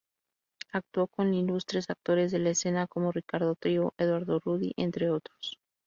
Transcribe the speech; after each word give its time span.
Actuó 0.71 1.05
con 1.05 1.35
ilustres 1.35 1.91
actores 1.91 2.31
de 2.31 2.39
la 2.39 2.49
escena 2.49 2.87
como 2.87 3.11
Ricardo 3.11 3.53
Trigo, 3.53 3.93
Eduardo 3.99 4.39
Rudy, 4.39 4.73
entre 4.75 5.11
otros. 5.11 5.59